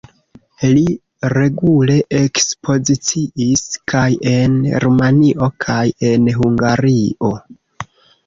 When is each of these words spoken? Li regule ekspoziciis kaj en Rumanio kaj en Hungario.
Li 0.75 0.83
regule 1.33 1.97
ekspoziciis 2.21 3.61
kaj 3.93 4.07
en 4.33 4.57
Rumanio 4.85 5.49
kaj 5.67 5.85
en 6.13 6.31
Hungario. 6.39 7.31